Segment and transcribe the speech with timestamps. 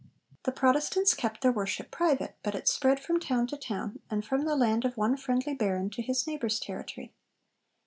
[0.45, 4.45] The Protestants kept their worship private, but it spread from town to town, and from
[4.45, 7.13] the land of one friendly baron to his neighbours' territory.